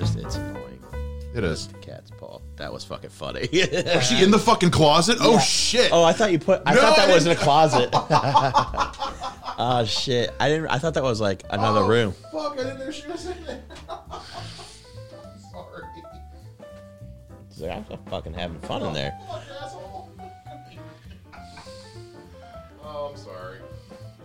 [0.00, 0.66] just it's annoying.
[1.34, 1.68] It is.
[1.68, 2.40] The cat's paw.
[2.56, 3.48] That was fucking funny.
[3.52, 5.18] Was she in the fucking closet?
[5.20, 5.92] Oh shit!
[5.92, 6.60] oh, I thought you put.
[6.66, 7.90] I No, thought I that was in a closet.
[9.58, 10.34] oh shit!
[10.40, 10.66] I didn't.
[10.68, 12.12] I thought that was like another Oh, room.
[12.32, 12.54] Fuck!
[12.54, 13.62] I didn't know she was in there.
[15.52, 15.84] Sorry.
[17.52, 19.16] She's like, I'm fucking having fun in there.
[19.28, 20.10] Fuck, asshole.
[22.84, 23.58] oh, I'm sorry.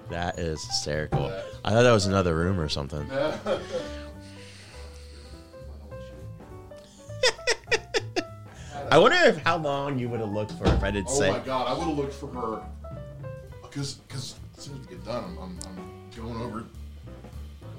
[0.10, 1.32] That is hysterical.
[1.64, 3.08] I thought that was another room or something.
[8.92, 11.30] I wonder if how long you would have looked for if I did Oh say.
[11.30, 11.68] Oh my god!
[11.68, 12.62] I would have looked for her
[13.62, 16.60] because because as soon as we get done, I'm, I'm, I'm going over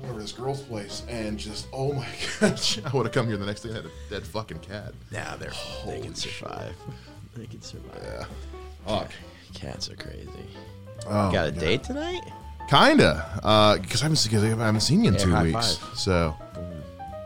[0.03, 2.07] going over this girl's place and just oh my
[2.41, 2.79] gosh!
[2.85, 4.93] I would have come here the next day and had a dead fucking cat.
[5.11, 6.75] Nah, they're they Holy can survive.
[7.35, 8.01] They can survive.
[8.03, 8.25] Yeah.
[8.87, 9.11] Fuck.
[9.55, 10.29] Cats are crazy.
[11.07, 12.23] Oh, Got a my date tonight?
[12.69, 15.77] Kinda, uh, because I haven't seen I haven't seen you in Yeah, two weeks.
[15.77, 15.99] five.
[15.99, 16.83] So mm.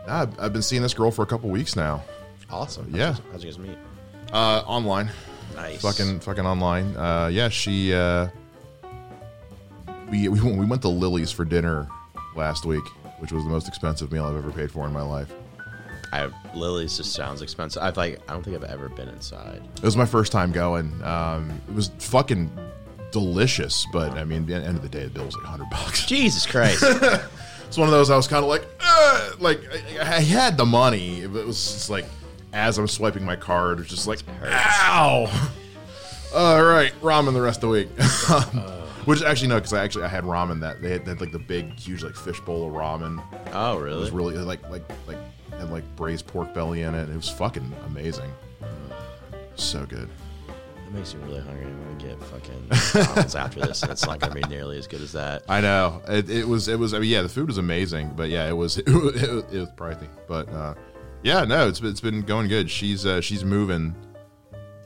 [0.07, 2.03] I've, I've been seeing this girl for a couple weeks now.
[2.51, 2.91] Awesome.
[2.93, 3.15] Yeah.
[3.31, 3.77] How'd you guys meet?
[4.31, 5.09] Uh, online.
[5.55, 5.81] Nice.
[5.81, 6.95] fucking fucking online.
[6.95, 7.93] Uh, yeah, she.
[7.93, 8.27] Uh,
[10.09, 11.87] we we went, we went to Lily's for dinner
[12.35, 12.83] last week,
[13.19, 15.33] which was the most expensive meal I've ever paid for in my life.
[16.13, 17.81] I Lily's just sounds expensive.
[17.81, 19.61] I've like I don't think I've ever been inside.
[19.75, 21.01] It was my first time going.
[21.03, 22.51] Um, it was fucking
[23.11, 25.69] delicious, but I mean, at the end of the day, the bill was like hundred
[25.69, 26.05] bucks.
[26.05, 26.83] Jesus Christ.
[27.71, 29.61] It's one of those I was kind of like, uh, like
[29.97, 32.03] I, I had the money, but it was just like
[32.53, 35.25] as I'm swiping my card, It's just like, ow.
[36.35, 37.89] All right, ramen the rest of the week.
[38.29, 38.77] Um, uh.
[39.05, 41.31] Which actually no, because I actually I had ramen that they had, they had like
[41.31, 43.21] the big huge like fish bowl of ramen.
[43.51, 43.97] oh really?
[43.97, 45.17] It was really like like like
[45.57, 47.09] had like braised pork belly in it.
[47.09, 48.29] It was fucking amazing.
[48.61, 48.67] Mm.
[49.55, 50.07] So good.
[50.47, 51.65] That makes me really hungry.
[51.65, 52.67] I'm gonna get fucking
[52.99, 55.43] McDonald's after this, and it's not gonna be nearly as good as that.
[55.49, 58.29] I know it, it was it was I mean yeah the food was amazing but
[58.29, 60.75] yeah it was it was, it was, it was pricey but uh,
[61.23, 63.95] yeah no it's been, it's been going good she's uh, she's moving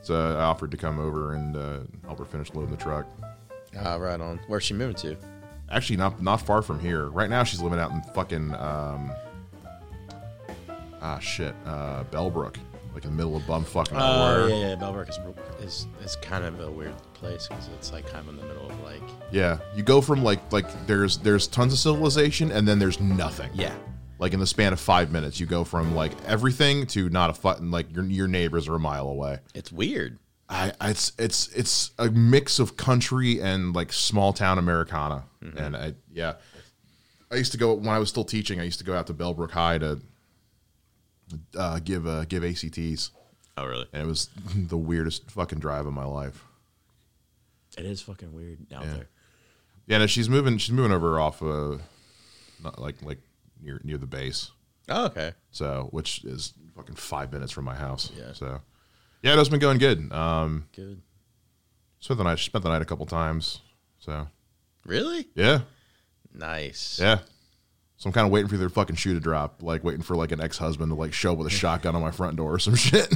[0.02, 3.06] so I offered to come over and uh, help her finish loading the truck
[3.78, 4.40] Ah, right on.
[4.46, 5.16] Where's she moving to?
[5.70, 9.10] actually not not far from here right now she's living out in fucking um,
[11.02, 12.56] ah shit uh, Bellbrook
[12.94, 14.76] like in the middle of bum fucking Oh nowhere yeah, yeah.
[14.76, 15.18] Bellbrook is
[15.60, 18.70] is is kind of a weird place because it's like kind of in the middle
[18.70, 19.02] of like
[19.32, 23.50] yeah you go from like like there's there's tons of civilization and then there's nothing
[23.54, 23.74] yeah.
[24.18, 27.34] Like in the span of five minutes you go from like everything to not a
[27.34, 30.18] fucking like your your neighbors are a mile away It's weird.
[30.48, 35.58] I, I it's it's it's a mix of country and like small town americana Mm-hmm.
[35.58, 36.34] and i yeah
[37.30, 39.14] i used to go when i was still teaching i used to go out to
[39.14, 40.00] bellbrook high to
[41.56, 43.10] uh, give uh, give acts
[43.58, 43.86] Oh really?
[43.92, 46.44] and it was the weirdest fucking drive of my life
[47.78, 48.92] It is fucking weird out Yeah.
[48.92, 49.08] there.
[49.88, 51.78] yeah no, she's moving she's moving over off uh
[52.62, 53.18] not like like
[53.60, 54.50] near near the base
[54.88, 55.32] Oh okay.
[55.50, 58.10] so which is fucking five minutes from my house.
[58.16, 58.32] Yeah.
[58.32, 58.60] So
[59.22, 60.12] yeah, it's been going good.
[60.12, 61.00] Um, Good.
[62.00, 63.60] spent the night spent the night a couple times.
[63.98, 64.28] So
[64.84, 65.26] Really?
[65.34, 65.60] yeah,
[66.32, 66.98] Nice.
[67.02, 67.18] yeah.
[67.96, 70.30] So I'm kind of waiting for their fucking shoe to drop, like waiting for like
[70.30, 72.58] an ex husband to like show up with a shotgun on my front door or
[72.58, 73.12] some shit,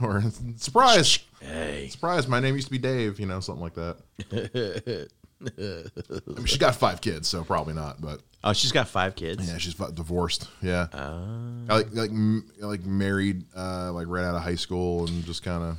[0.00, 0.22] or
[0.56, 1.88] surprise, Hey.
[1.90, 2.28] surprise.
[2.28, 5.08] My name used to be Dave, you know, something like that.
[5.58, 9.48] I mean, she got five kids, so probably not, but Oh, she's got five kids.
[9.48, 10.48] yeah, she's fu- divorced.
[10.60, 10.88] Yeah.
[10.92, 11.64] Oh.
[11.68, 15.62] like like m- like married uh like right out of high school and just kind
[15.64, 15.76] of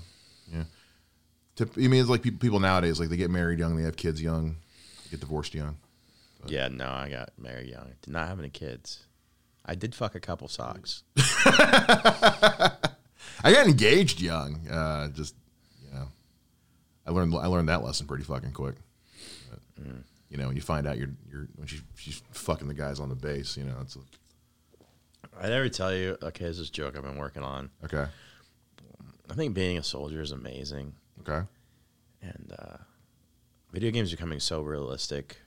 [0.53, 0.63] yeah
[1.55, 3.95] Tip, I mean it's like people, people nowadays like they get married young they have
[3.95, 4.55] kids young
[5.03, 5.77] they get divorced young
[6.47, 7.91] Yeah, no, I got married young.
[8.01, 9.05] Did not have any kids.
[9.65, 11.03] I did fuck a couple socks.
[13.43, 15.35] I got engaged young uh just
[15.83, 16.07] you know
[17.05, 18.75] I learned I learned that lesson pretty fucking quick
[19.75, 19.85] But,
[20.29, 23.09] you know when you find out you're you're when she, she's fucking the guys on
[23.09, 23.99] the base you know it's a,
[25.41, 26.17] I never tell you.
[26.21, 27.69] Okay, this is a joke I've been working on.
[27.83, 28.05] okay.
[29.29, 31.45] I think being a soldier is amazing, okay.
[32.21, 32.77] And uh,
[33.71, 35.37] video games are becoming so realistic.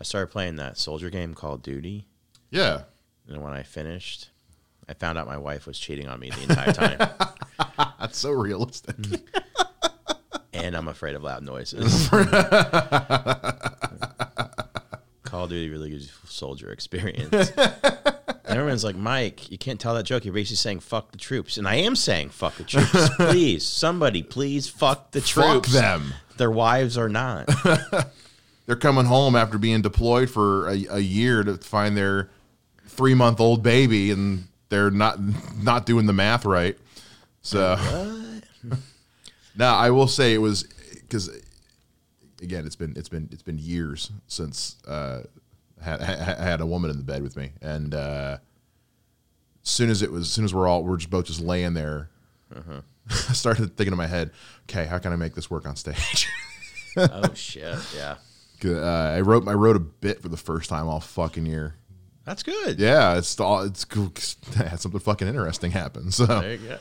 [0.00, 2.08] I started playing that soldier game called Duty,
[2.50, 2.82] yeah.
[3.28, 4.30] And when I finished,
[4.88, 6.98] I found out my wife was cheating on me the entire time,
[8.00, 8.96] that's so realistic
[10.64, 12.08] and I'm afraid of loud noises.
[15.24, 17.52] Call of Duty really gives you soldier experience.
[18.46, 20.26] And everyone's like, Mike, you can't tell that joke.
[20.26, 21.56] You're basically saying fuck the troops.
[21.56, 23.08] And I am saying fuck the troops.
[23.16, 25.72] please, somebody, please fuck the troops.
[25.72, 27.48] fuck them Their wives are not.
[28.66, 32.28] they're coming home after being deployed for a, a year to find their
[32.86, 35.18] three month old baby and they're not
[35.62, 36.76] not doing the math right
[37.40, 37.76] so
[39.56, 40.64] now i will say it was
[40.94, 41.30] because
[42.42, 45.22] again it's been it's been it's been years since uh
[45.80, 48.38] I had, I had a woman in the bed with me and uh
[49.62, 52.10] soon as it was, as soon as we're all we're just both just laying there,
[52.54, 52.80] Uh-huh.
[53.10, 54.30] I started thinking in my head,
[54.68, 56.28] okay, how can I make this work on stage?
[56.96, 57.76] oh shit.
[57.94, 58.16] Yeah.
[58.64, 61.74] uh, I wrote I wrote a bit for the first time all fucking year.
[62.24, 62.78] That's good.
[62.78, 64.12] Yeah, it's all it's cool.
[64.56, 66.10] had something fucking interesting happen.
[66.12, 66.78] So There you go.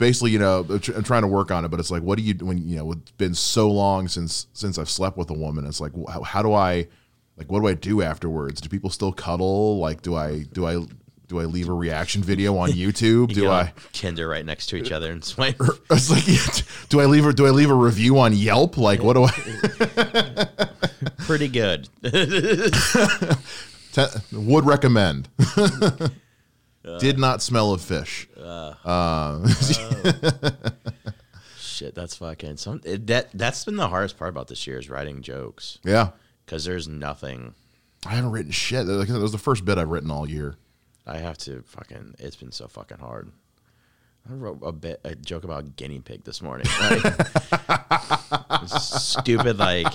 [0.00, 2.18] Basically, you know, uh, I'm uh, trying to work on it, but it's like, what
[2.18, 5.34] do you when you know it's been so long since since I've slept with a
[5.34, 5.64] woman?
[5.64, 6.88] It's like, how, how do I
[7.36, 8.60] like what do I do afterwards?
[8.60, 9.78] Do people still cuddle?
[9.78, 10.84] Like, do I do I
[11.28, 13.28] do I leave a reaction video on YouTube?
[13.28, 13.72] You do I?
[13.92, 15.60] Tinder right next to each other and swipe.
[15.90, 16.24] It's like,
[16.88, 18.76] do I leave a do I leave a review on Yelp?
[18.76, 20.48] Like, what do I
[21.18, 21.88] Pretty good.
[23.92, 25.28] te- would recommend?
[26.98, 28.28] Did not smell of fish.
[28.36, 28.74] Uh.
[28.84, 29.48] Uh,
[31.58, 32.80] shit, that's fucking some.
[32.84, 36.10] It, that that's been the hardest part about this year is writing jokes Yeah,
[36.44, 37.54] because there's nothing.
[38.06, 38.86] I haven't written shit.
[38.86, 40.56] Like I said, that was the first bit I've written all year.
[41.06, 42.14] I have to fucking.
[42.18, 43.30] It's been so fucking hard.
[44.28, 46.66] I wrote a bit a joke about guinea pig this morning.
[48.50, 49.58] Like, stupid.
[49.58, 49.86] Like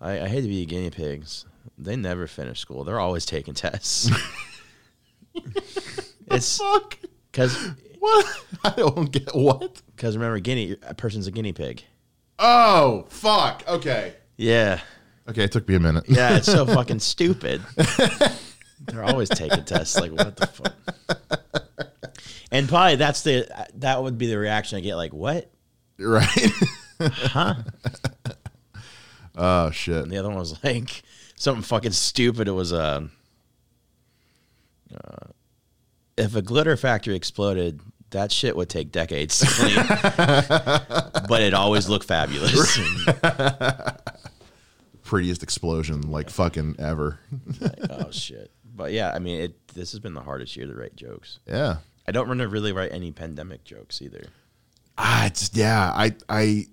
[0.00, 1.44] I, I hate to be guinea pigs.
[1.78, 2.84] They never finish school.
[2.84, 4.10] They're always taking tests.
[6.30, 6.98] it's Fuck.
[7.30, 7.56] because
[7.98, 8.26] What?
[8.64, 9.80] I don't get what.
[9.94, 11.82] because remember guinea a person's a guinea pig.
[12.38, 13.64] Oh fuck.
[13.66, 14.14] Okay.
[14.36, 14.80] Yeah.
[15.28, 16.04] Okay, it took me a minute.
[16.08, 17.60] Yeah, it's so fucking stupid.
[18.80, 19.98] They're always taking tests.
[19.98, 20.74] Like, what the fuck?
[22.52, 24.94] And probably that's the that would be the reaction I get.
[24.96, 25.50] Like, what?
[25.98, 26.50] right.
[27.00, 27.54] Huh?
[29.36, 30.02] oh shit.
[30.04, 31.02] And the other one was like
[31.34, 32.46] something fucking stupid.
[32.46, 33.08] It was uh,
[34.94, 35.25] uh,
[36.16, 37.80] if a glitter factory exploded,
[38.10, 39.76] that shit would take decades to clean,
[41.28, 42.78] but it always looked fabulous.
[45.02, 47.20] Prettiest explosion like fucking ever.
[47.90, 48.50] oh shit!
[48.64, 49.68] But yeah, I mean, it.
[49.68, 51.38] This has been the hardest year to write jokes.
[51.46, 51.76] Yeah.
[52.08, 54.26] I don't want to really write any pandemic jokes either.
[54.96, 55.92] Ah, it's yeah.
[55.94, 56.66] I I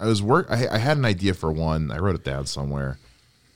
[0.00, 0.46] I was work.
[0.50, 1.90] I, I had an idea for one.
[1.90, 2.98] I wrote it down somewhere.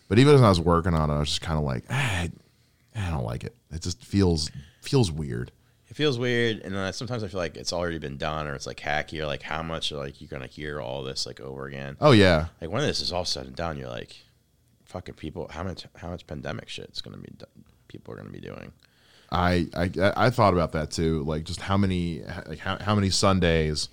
[0.08, 1.94] But even as I was working on it, I was just kind of like, ah,
[1.94, 2.30] I,
[2.96, 3.54] I don't like it.
[3.70, 4.50] It just feels
[4.80, 5.52] feels weird.
[5.88, 8.66] It feels weird, and then sometimes I feel like it's already been done, or it's
[8.66, 11.96] like hacky, or like how much like you're gonna hear all this like over again.
[12.00, 12.46] Oh yeah.
[12.60, 14.16] Like when this is all said and done, you're like,
[14.84, 18.30] fucking people, how much how much pandemic shit is gonna be done, people are gonna
[18.30, 18.72] be doing.
[19.32, 21.22] I, I I thought about that too.
[21.24, 23.88] Like just how many like how, how many Sundays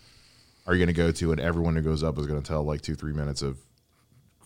[0.68, 2.64] are you going to go to, and everyone who goes up is going to tell
[2.64, 3.58] like two three minutes of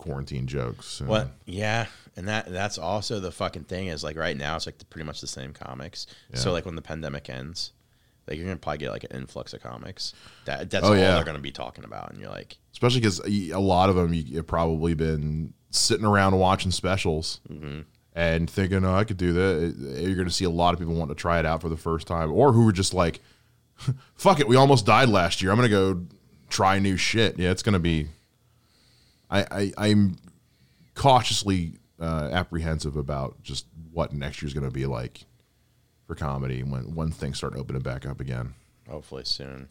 [0.01, 0.99] quarantine jokes.
[0.99, 1.29] And- What?
[1.45, 1.85] Yeah,
[2.17, 5.05] and that that's also the fucking thing is like right now it's like the, pretty
[5.05, 6.07] much the same comics.
[6.33, 7.71] So like when the pandemic ends,
[8.27, 10.13] like you're gonna probably get like an influx of comics.
[10.45, 11.15] That that's Oh, all yeah.
[11.15, 14.37] they're gonna be talking about, and you're like, Especially because a lot of them you
[14.37, 17.81] have probably been sitting around watching specials mm-hmm.
[18.15, 20.95] and thinking, "Oh, I could do that." You're going to see a lot of people
[20.95, 23.19] wanting to try it out for the first time, or who are just like,
[24.15, 25.51] "Fuck it, we almost died last year.
[25.51, 26.05] I'm going to go
[26.49, 28.07] try new shit." Yeah, it's going to be.
[29.31, 30.17] I, I I'm
[30.95, 35.25] cautiously uh, apprehensive about just what next year's going to be like
[36.07, 38.53] for comedy when when things start opening back up again.
[38.89, 39.69] hopefully soon.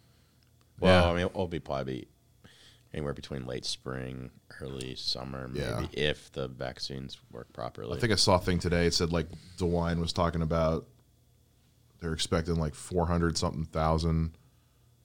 [0.81, 1.11] Well, Yeah.
[1.11, 2.09] I mean, it'll be probably
[2.95, 4.31] anywhere between late spring,
[4.61, 5.87] early summer, maybe Yeah.
[5.93, 7.97] if the vaccines work properly.
[7.97, 8.87] I think I saw a thing today.
[8.87, 9.27] It said like
[9.59, 10.87] DeWine was talking about
[12.01, 14.33] they're expecting like four hundred something thousand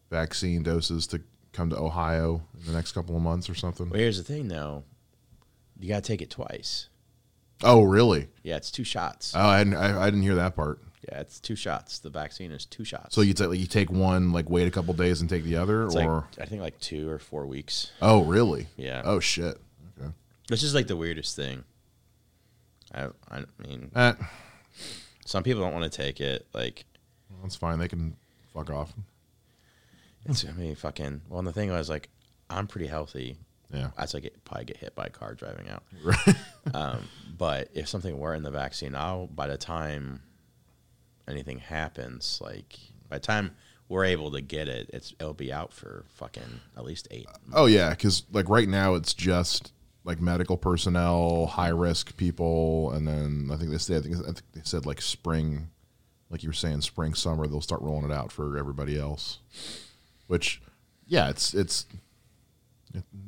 [0.09, 1.21] vaccine doses to
[1.55, 3.89] come to Ohio in the next couple of months or something.
[3.89, 4.83] well, here's the thing, though.
[5.79, 6.89] You gotta take it twice.
[7.63, 8.27] Oh, really?
[8.43, 9.33] Yeah, it's two shots.
[9.35, 10.79] Oh, I didn't, I, I didn't hear that part.
[11.09, 11.99] yeah, it's two shots.
[11.99, 13.15] The vaccine is two shots.
[13.15, 15.85] So you take you take one, like wait a couple days and take the other,
[15.85, 17.91] it's or like I think like two or four weeks.
[18.01, 18.67] oh, really?
[18.77, 19.01] Yeah.
[19.05, 19.57] Oh shit.
[19.99, 20.09] Okay.
[20.49, 21.63] Which is like the weirdest thing.
[22.93, 24.13] I I mean, Eh,
[25.25, 26.45] some people don't want to take it.
[26.53, 26.85] Like
[27.41, 27.79] that's fine.
[27.79, 28.15] They can
[28.53, 28.93] fuck off.
[30.25, 31.21] It's I mean fucking.
[31.29, 32.09] Well, and the thing was like,
[32.49, 33.37] I'm pretty healthy.
[33.73, 33.89] Yeah.
[33.97, 35.83] I'd like get, probably get hit by a car driving out.
[36.73, 36.99] um,
[37.37, 40.21] but if something were in the vaccine, I'll by the time
[41.27, 42.77] anything happens, like
[43.09, 43.55] by the time
[43.89, 47.27] we're able to get it, it's it'll be out for fucking at least eight.
[47.53, 53.07] Oh yeah, because like right now it's just like medical personnel, high risk people, and
[53.07, 55.69] then I think they said I think, I think they said like spring,
[56.29, 59.39] like you were saying, spring summer they'll start rolling it out for everybody else.
[60.27, 60.61] Which,
[61.07, 61.85] yeah, it's it's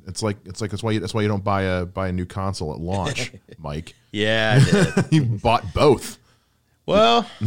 [0.07, 2.11] it's like it's like that's why you, that's why you don't buy a buy a
[2.11, 3.93] new console at launch, Mike.
[4.11, 4.59] Yeah,
[4.95, 5.05] did.
[5.11, 6.17] you bought both.
[6.85, 7.29] well,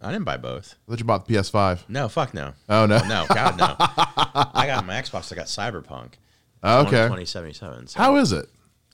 [0.00, 0.74] I didn't buy both.
[0.86, 1.88] I thought you bought the PS5.
[1.88, 2.52] No, fuck no.
[2.68, 2.98] Oh no.
[3.06, 3.76] No, God no.
[3.78, 5.32] I got my Xbox.
[5.32, 6.14] I got Cyberpunk.
[6.62, 7.06] Oh, okay.
[7.06, 7.86] Twenty seventy seven.
[7.94, 8.46] How is it?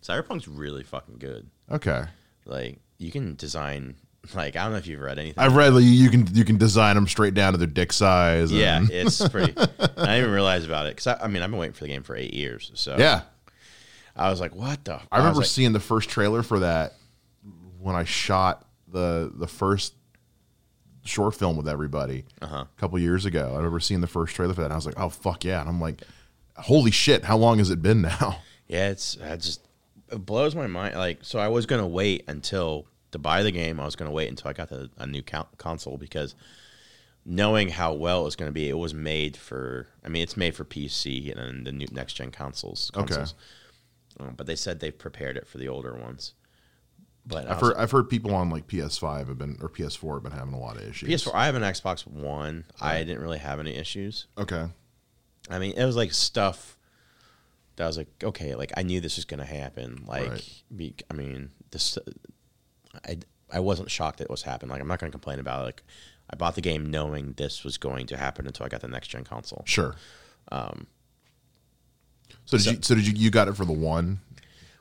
[0.03, 1.49] Cyberpunk's really fucking good.
[1.71, 2.05] Okay.
[2.45, 3.97] Like you can design
[4.35, 5.39] Like I don't know if you've read anything.
[5.43, 8.51] I've read like, you can you can design them straight down to their dick size.
[8.51, 9.53] and- yeah, it's pretty.
[9.59, 11.89] I didn't even realize about it because I, I mean I've been waiting for the
[11.89, 12.71] game for eight years.
[12.75, 13.23] So yeah.
[14.19, 14.95] I was like, what the?
[15.13, 16.95] I remember was like, seeing the first trailer for that
[17.79, 19.93] when I shot the the first
[21.05, 22.65] short film with everybody Uh-huh.
[22.65, 23.51] a couple years ago.
[23.53, 24.67] I remember seeing the first trailer for that.
[24.67, 25.61] And I was like, oh fuck yeah!
[25.61, 26.03] And I'm like,
[26.57, 27.25] holy shit!
[27.25, 28.39] How long has it been now?
[28.69, 29.61] Yeah, it's I just
[30.11, 30.97] it blows my mind.
[30.97, 33.81] Like, so I was gonna wait until to buy the game.
[33.81, 36.35] I was gonna wait until I got the, a new co- console because
[37.25, 39.89] knowing how well it was gonna be, it was made for.
[40.05, 42.91] I mean, it's made for PC and then the new next gen consoles.
[42.97, 43.25] Okay.
[44.19, 46.35] Um, but they said they've prepared it for the older ones.
[47.27, 50.33] But I've heard I've heard people on like PS5 have been or PS4 have been
[50.33, 51.25] having a lot of issues.
[51.25, 51.35] PS4.
[51.35, 52.65] I have an Xbox One.
[52.81, 54.27] I didn't really have any issues.
[54.39, 54.67] Okay.
[55.51, 56.77] I mean, it was like stuff
[57.77, 60.05] that I was like, okay, like I knew this was going to happen.
[60.07, 60.63] Like, Right.
[60.75, 61.99] be, I mean, this,
[63.07, 63.19] I,
[63.53, 64.71] I wasn't shocked that it was happening.
[64.71, 65.65] Like, I'm not going to complain about it.
[65.65, 65.83] Like,
[66.31, 69.09] I bought the game knowing this was going to happen until I got the next
[69.09, 69.63] gen console.
[69.67, 69.95] Sure.
[70.51, 70.87] Um,
[72.45, 74.21] so did so- you so did you you got it for the one?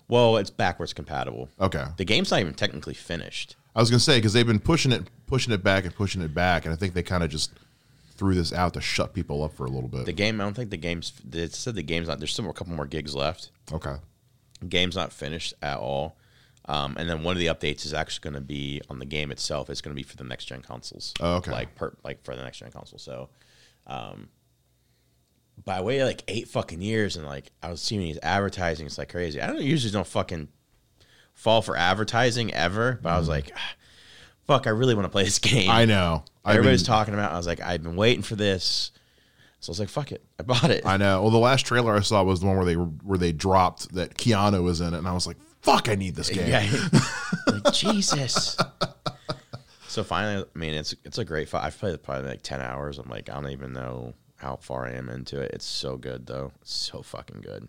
[0.08, 1.50] Well, it's backwards compatible.
[1.60, 1.86] Okay.
[1.98, 3.56] The game's not even technically finished.
[3.76, 6.34] I was gonna say because they've been pushing it, pushing it back, and pushing it
[6.34, 7.52] back, and I think they kind of just
[8.16, 10.06] threw this out to shut people up for a little bit.
[10.06, 11.12] The game, I don't think the game's.
[11.34, 12.20] It said the game's not.
[12.20, 13.50] There's still a couple more gigs left.
[13.74, 13.96] okay.
[14.70, 16.16] game's not finished at all.
[16.68, 19.32] Um, and then one of the updates is actually going to be on the game
[19.32, 19.70] itself.
[19.70, 21.14] It's going to be for the next gen consoles.
[21.20, 21.52] Oh, okay.
[21.52, 22.98] Like per, like for the next gen console.
[22.98, 23.30] So,
[23.86, 24.30] um,
[25.64, 28.88] but I waited like eight fucking years, and like I was seeing these advertising.
[28.88, 29.40] It's like crazy.
[29.42, 30.48] I don't usually don't fucking
[31.34, 33.76] fall for advertising ever, but I was like, ah,
[34.48, 35.70] fuck, I really want to play this game.
[35.70, 35.74] Mm.
[35.74, 36.24] I know.
[36.46, 37.32] Everybody's mean, talking about.
[37.32, 37.34] it.
[37.36, 38.92] I was like, I've been waiting for this.
[39.60, 40.86] So I was like, fuck it, I bought it.
[40.86, 41.24] I know.
[41.24, 44.16] Well, the last trailer I saw was the one where they where they dropped that
[44.16, 46.66] Keanu was in it, and I was like, "Fuck, I need this game." Yeah.
[47.48, 48.58] like, Jesus.
[49.88, 51.64] So finally, I mean, it's it's a great fight.
[51.64, 53.00] I've played probably like ten hours.
[53.00, 55.52] I'm like, I don't even know how far I am into it.
[55.54, 56.52] It's so good though.
[56.62, 57.68] It's so fucking good.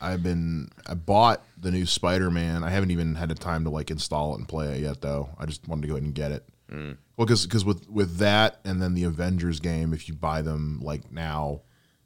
[0.00, 2.64] I've been I bought the new Spider Man.
[2.64, 5.30] I haven't even had the time to like install it and play it yet, though.
[5.38, 6.48] I just wanted to go ahead and get it.
[6.70, 6.96] Mm.
[7.16, 11.10] Well, because with with that and then the Avengers game, if you buy them like
[11.12, 11.62] now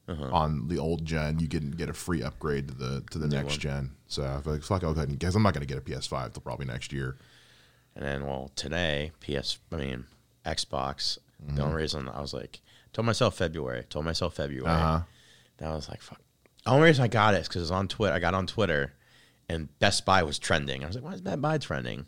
[0.09, 3.55] on the old gen, you can get a free upgrade to the to the next
[3.55, 3.59] one.
[3.59, 3.91] gen.
[4.07, 5.79] So I feel like fuck, I'll go ahead and guess I'm not going to get
[5.79, 7.17] a PS5 till probably next year.
[7.95, 10.05] And then, well, today, PS, I mean,
[10.45, 11.19] Xbox.
[11.43, 11.57] Mm-hmm.
[11.57, 12.61] The only reason I was like,
[12.93, 13.85] told myself February.
[13.89, 14.71] Told myself February.
[14.71, 15.01] Uh-huh.
[15.57, 16.21] Then I was like, fuck.
[16.65, 18.15] The only reason I got it is because it was on Twitter.
[18.15, 18.93] I got on Twitter,
[19.49, 20.85] and Best Buy was trending.
[20.85, 22.05] I was like, why is Best Buy trending?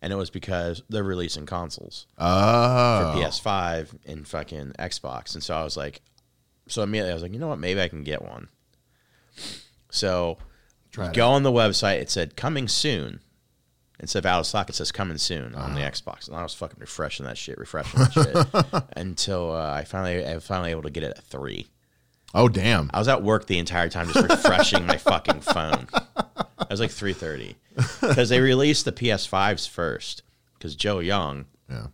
[0.00, 2.06] And it was because they're releasing consoles.
[2.18, 5.34] Oh, for PS5 and fucking Xbox.
[5.34, 6.02] And so I was like,
[6.72, 7.58] so immediately I was like, you know what?
[7.58, 8.48] Maybe I can get one.
[9.90, 10.38] So
[10.90, 12.00] Try go on the website.
[12.00, 13.20] It said coming soon.
[14.00, 16.26] Instead of out of stock, it says coming soon on the Xbox.
[16.26, 20.34] And I was fucking refreshing that shit, refreshing that shit until uh, I finally, I
[20.34, 21.68] was finally able to get it at three.
[22.34, 22.90] oh damn.
[22.92, 25.86] I was at work the entire time just refreshing my fucking phone.
[26.16, 27.54] I was like three thirty
[28.00, 30.22] because they released the PS5s first.
[30.58, 31.88] Because Joe Young, Yeah.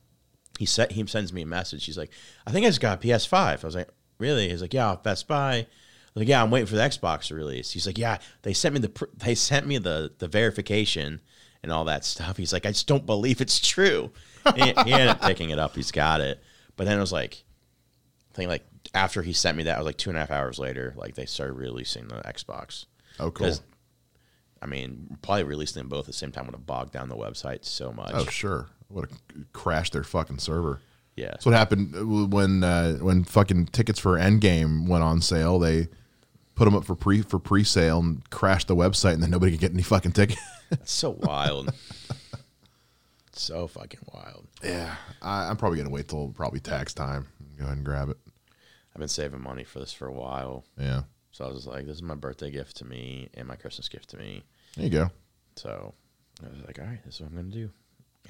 [0.58, 1.84] he said he sends me a message.
[1.84, 2.10] He's like,
[2.46, 3.34] I think I just got a PS5.
[3.62, 4.48] I was like, really?
[4.48, 5.54] He's like, yeah, Best Buy.
[5.54, 5.66] I
[6.14, 7.70] was like, yeah, I'm waiting for the Xbox to release.
[7.70, 11.20] He's like, yeah, they sent me the pr- they sent me the the verification
[11.62, 12.36] and all that stuff.
[12.36, 14.10] He's like, I just don't believe it's true.
[14.54, 15.74] he, he ended up picking it up.
[15.74, 16.42] He's got it.
[16.76, 17.42] But then it was like,
[18.32, 20.30] I think like after he sent me that, it was like two and a half
[20.30, 20.94] hours later.
[20.96, 22.86] Like they started releasing the Xbox.
[23.20, 23.54] Oh cool.
[24.60, 27.16] I mean, probably releasing them both at the same time would have bogged down the
[27.16, 28.12] website so much.
[28.14, 28.68] Oh sure.
[28.90, 30.80] Would have crashed their fucking server.
[31.18, 31.28] Yeah.
[31.32, 35.58] That's what happened when uh, when fucking tickets for Endgame went on sale.
[35.58, 35.88] They
[36.54, 39.52] put them up for pre for pre sale and crashed the website, and then nobody
[39.52, 40.40] could get any fucking tickets.
[40.70, 41.72] It's so wild.
[43.32, 44.46] so fucking wild.
[44.62, 47.26] yeah, I, I'm probably gonna wait till probably tax time.
[47.58, 48.18] Go ahead and grab it.
[48.94, 50.64] I've been saving money for this for a while.
[50.78, 53.88] Yeah, So I was like, this is my birthday gift to me and my Christmas
[53.88, 54.42] gift to me.
[54.76, 55.10] there you go.
[55.56, 55.94] So
[56.44, 57.70] I was like, all right, this is what I'm going to do.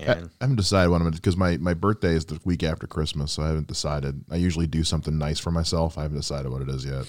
[0.00, 2.87] I, I haven't decided what I'm gonna because my my birthday is the week after
[2.87, 4.25] Christmas, so I haven't decided.
[4.31, 5.99] I usually do something nice for myself.
[5.99, 7.07] I haven't decided what it is yet.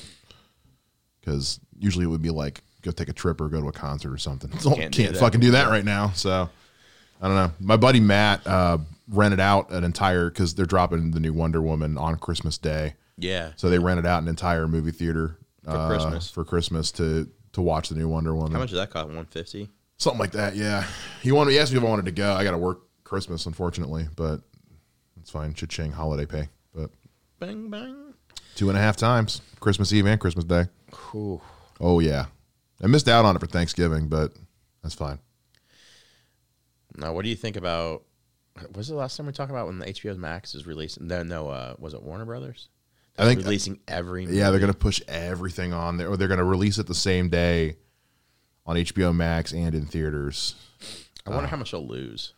[1.20, 4.12] Because usually it would be like go take a trip or go to a concert
[4.14, 4.50] or something.
[4.76, 6.12] Can't, Can't do fucking do that right now.
[6.12, 6.50] So
[7.22, 7.52] I don't know.
[7.60, 8.78] My buddy Matt uh,
[9.10, 12.96] rented out an entire because they're dropping the new Wonder Woman on Christmas Day.
[13.18, 16.30] yeah, So they rented out an entire movie theater For uh, Christmas.
[16.32, 18.54] for Christmas to to watch the new Wonder Woman.
[18.54, 19.08] how much did that cost?
[19.08, 19.70] 150
[20.00, 20.56] Something like that.
[20.56, 20.86] Yeah.
[21.22, 21.52] He wanted.
[21.52, 22.34] He asked me if I wanted to go.
[22.34, 24.42] I got to work Christmas, unfortunately, but
[25.20, 25.54] it's fine.
[25.54, 26.50] Cha-ching, holiday pay.
[26.74, 26.90] But
[27.40, 28.14] Bang, bang.
[28.56, 30.66] two and a half times, Christmas Eve and Christmas Day.
[31.12, 31.42] Whew.
[31.82, 32.26] Oh yeah,
[32.82, 34.34] I missed out on it for Thanksgiving, but
[34.84, 35.20] that's fine.
[36.96, 38.04] Now, what do you think about
[38.74, 41.08] Was the last time we talked about when the HBO Max is releasing?
[41.08, 41.50] No, no.
[41.50, 42.70] Uh, was it Warner Brothers?
[43.18, 44.26] I think releasing every.
[44.26, 47.76] yeah, they're gonna push everything on there, or they're gonna release it the same day
[48.70, 50.54] on HBO Max and in theaters.
[51.26, 52.34] I wonder uh, how much they'll lose.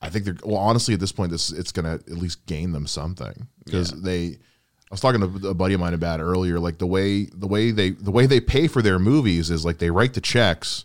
[0.00, 0.56] I think they're well.
[0.58, 3.98] Honestly, at this point, this it's gonna at least gain them something because Yeah.
[4.02, 4.24] they.
[4.26, 6.60] I was talking to a buddy of mine about earlier.
[6.60, 9.78] Like the way the way they the way they pay for their movies is like
[9.78, 10.84] they write the checks,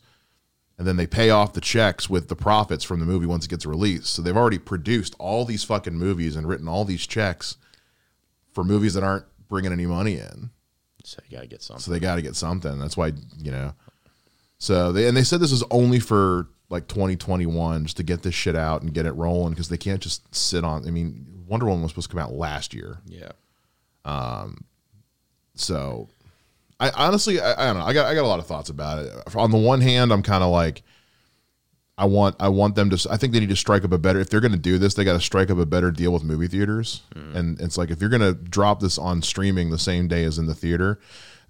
[0.80, 3.50] and then they pay off the checks with the profits from the movie once it
[3.50, 4.08] gets released.
[4.14, 7.58] So they've already produced all these fucking movies and written all these checks
[8.54, 10.50] for movies that aren't bringing any money in.
[11.04, 11.82] So you gotta get something.
[11.82, 12.80] So they got to get something.
[12.80, 13.74] That's why you know.
[14.60, 18.34] So they and they said this is only for like 2021 just to get this
[18.36, 20.88] shit out and get it rolling because they can't just sit on.
[20.88, 23.32] I mean, Wonder Woman was supposed to come out last year, yeah.
[24.06, 24.66] Um.
[25.56, 26.08] so
[26.80, 27.86] I honestly I, I don't know.
[27.86, 29.36] I got I got a lot of thoughts about it.
[29.36, 30.84] On the one hand, I'm kind of like.
[32.00, 33.08] I want I want them to.
[33.10, 34.20] I think they need to strike up a better.
[34.20, 36.24] If they're going to do this, they got to strike up a better deal with
[36.24, 37.02] movie theaters.
[37.36, 40.38] And it's like if you're going to drop this on streaming the same day as
[40.38, 41.00] in the theater,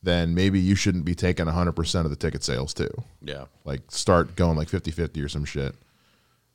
[0.04, 2.92] then maybe you shouldn't be taking 100 percent of the ticket sales too.
[3.22, 3.46] Yeah.
[3.66, 5.76] Like start going like 50-50 or some shit.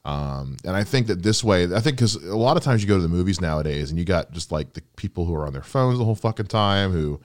[0.04, 2.88] Um, and I think that this way, I think because a lot of times you
[2.88, 5.52] go to the movies nowadays and you got just like the people who are on
[5.52, 7.20] their phones the whole fucking time who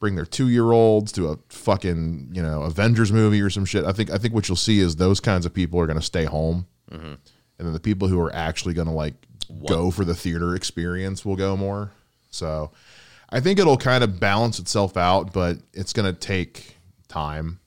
[0.00, 3.84] bring their two year olds to a fucking you know Avengers movie or some shit.
[3.84, 6.04] I think I think what you'll see is those kinds of people are going to
[6.04, 6.66] stay home,
[7.58, 9.14] and then the people who are actually going to like
[9.68, 11.92] go for the theater experience will go more.
[12.30, 12.72] So
[13.32, 16.76] I think it'll kind of balance itself out, but it's going to take
[17.08, 17.60] time.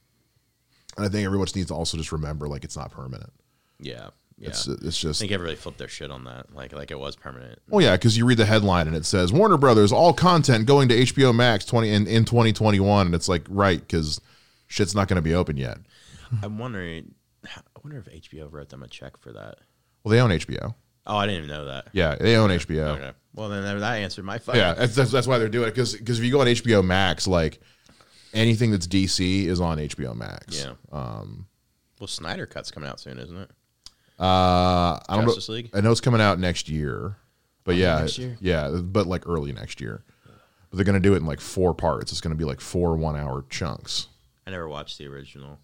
[0.97, 3.31] And I think everyone just needs to also just remember like it's not permanent.
[3.79, 4.09] Yeah.
[4.37, 4.49] Yeah.
[4.49, 6.53] It's it's just I think everybody flipped their shit on that.
[6.53, 7.59] Like like it was permanent.
[7.69, 10.89] Well, yeah, because you read the headline and it says Warner Brothers all content going
[10.89, 14.19] to HBO Max twenty in, in twenty twenty one, and it's like right because
[14.67, 15.77] shit's not going to be open yet.
[16.41, 17.13] I'm wondering.
[17.45, 19.59] I wonder if HBO wrote them a check for that.
[20.03, 20.75] Well, they own HBO.
[21.05, 21.87] Oh, I didn't even know that.
[21.91, 22.97] Yeah, they own HBO.
[22.97, 23.11] Okay.
[23.35, 24.59] Well, then that- answered my fucking.
[24.61, 26.83] Yeah, that's, that's that's why they're doing it because because if you go on HBO
[26.83, 27.59] Max, like
[28.33, 30.63] anything that's DC is on HBO Max.
[30.63, 30.73] Yeah.
[30.91, 31.47] Um.
[31.99, 33.49] Well, Snyder Cut's coming out soon, isn't it?
[34.19, 35.55] Uh, I don't Justice know.
[35.55, 35.69] League?
[35.73, 37.17] I know it's coming out next year,
[37.63, 38.37] but yeah, next year?
[38.39, 40.03] yeah, but like early next year.
[40.69, 42.11] But they're going to do it in like four parts.
[42.11, 44.07] It's going to be like four one hour chunks.
[44.45, 45.59] I never watched the original.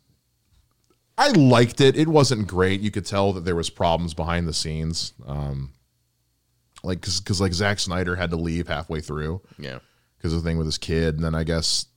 [1.20, 1.96] I liked it.
[1.98, 2.80] It wasn't great.
[2.82, 5.14] You could tell that there was problems behind the scenes.
[5.28, 5.74] Um,
[6.84, 9.80] like because like Zack Snyder had to leave halfway through Yeah.
[10.18, 11.88] because of the thing with his kid, and then I guess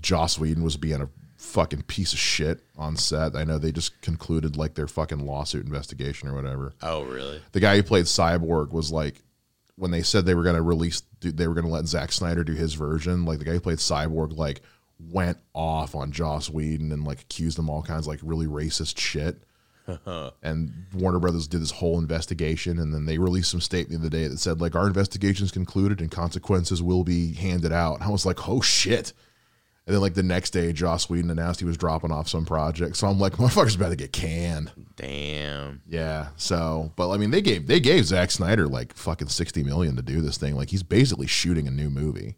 [0.00, 3.36] Joss Whedon was being a fucking piece of shit on set.
[3.36, 6.72] I know they just concluded like their fucking lawsuit investigation or whatever.
[6.82, 7.42] Oh, really?
[7.52, 9.22] The guy who played Cyborg was like
[9.76, 12.44] when they said they were going to release, they were going to let Zack Snyder
[12.44, 13.24] do his version.
[13.26, 14.62] Like the guy who played Cyborg, like
[15.08, 18.98] went off on Joss Whedon and like accused him all kinds of like really racist
[18.98, 19.42] shit.
[19.88, 20.30] Uh-huh.
[20.42, 24.16] and Warner Brothers did this whole investigation, and then they released some statement the other
[24.16, 27.94] day that said like our investigation's concluded and consequences will be handed out.
[27.94, 29.12] And I was like, oh shit.
[29.86, 32.96] And then like the next day, Joss Whedon announced he was dropping off some project.
[32.96, 34.70] So I'm like, motherfucker's about to get canned.
[34.94, 35.82] Damn.
[35.88, 36.28] Yeah.
[36.36, 40.02] So, but I mean, they gave they gave Zack Snyder like fucking sixty million to
[40.02, 40.54] do this thing.
[40.54, 42.36] Like he's basically shooting a new movie.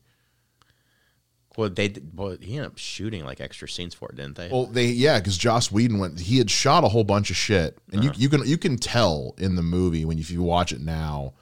[1.56, 4.48] Well, they well he ended up shooting like extra scenes for it, didn't they?
[4.50, 6.20] Well, they yeah, because Joss Whedon went.
[6.20, 9.34] He had shot a whole bunch of shit, and you you can you can tell
[9.38, 11.34] in the movie when you, if you watch it now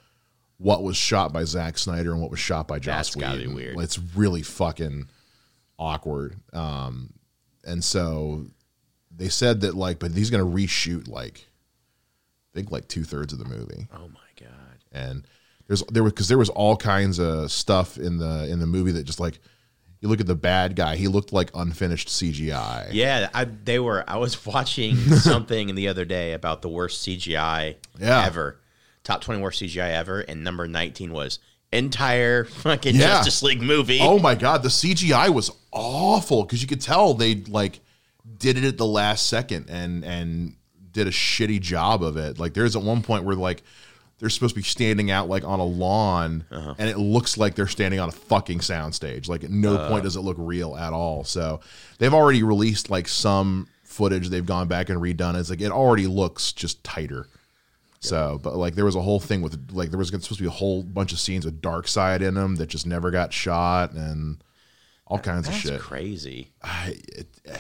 [0.61, 3.47] what was shot by Zack Snyder and what was shot by Joss That's gotta be
[3.47, 3.79] weird.
[3.81, 5.09] It's really fucking
[5.79, 6.37] awkward.
[6.53, 7.15] Um,
[7.65, 8.47] and so
[9.15, 11.47] they said that like, but he's gonna reshoot like,
[12.53, 13.89] I think like two thirds of the movie.
[13.95, 14.79] oh my god.
[14.93, 15.27] and
[15.67, 18.93] there's there was because there was all kinds of stuff in the in the movie
[18.93, 19.39] that just like
[20.01, 24.03] you look at the bad guy he looked like unfinished cgi Yeah, I, they were.
[24.09, 28.25] I was watching something the other day about the worst CGI Yeah.
[28.25, 28.59] ever,
[29.05, 31.39] top twenty worst CGI ever, and number nineteen was
[31.73, 33.09] entire fucking Yeah.
[33.23, 33.99] Justice League movie.
[34.03, 37.79] oh my god the cgi was awful because you could tell they like
[38.39, 40.57] did it at the last second and and
[40.91, 43.63] did a shitty job of it like there's at one point where like
[44.21, 47.67] they're supposed to be standing out like on a lawn and it looks like they're
[47.67, 49.29] standing on a fucking soundstage.
[49.29, 51.25] Like at no point does it look real at all.
[51.25, 51.61] So
[51.99, 54.29] they've already released like some footage.
[54.29, 57.27] They've gone back and redone it's like it already looks just tighter.
[58.01, 60.47] So but like there was a whole thing with like there was supposed to be
[60.47, 64.45] a whole bunch of scenes with Darkseid in them that just never got shot and
[65.07, 65.81] all kinds That's of shit.
[65.81, 66.53] crazy.
[66.63, 67.59] I, it, eh,